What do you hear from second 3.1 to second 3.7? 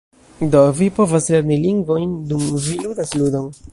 ludon